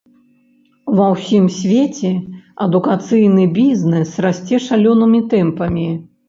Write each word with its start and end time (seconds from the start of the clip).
Ва 0.99 1.05
ўсім 1.15 1.45
свеце 1.57 2.11
адукацыйны 2.65 3.45
бізнэс 3.59 4.15
расце 4.29 4.61
шалёнымі 4.71 5.23
тэмпамі. 5.37 5.87